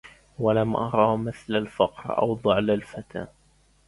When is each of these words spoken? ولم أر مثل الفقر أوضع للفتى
ولم 0.39 0.75
أر 0.75 1.15
مثل 1.17 1.55
الفقر 1.55 2.17
أوضع 2.21 2.59
للفتى 2.59 3.27